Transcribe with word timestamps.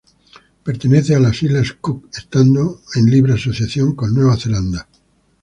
Pertenece 0.63 1.13
a 1.13 1.19
las 1.19 1.43
Islas 1.43 1.73
Cook, 1.79 2.09
estado 2.11 2.81
en 2.95 3.05
libre 3.05 3.33
asociación 3.33 3.93
con 3.93 4.15
Nueva 4.15 4.35
Zelanda. 4.35 4.87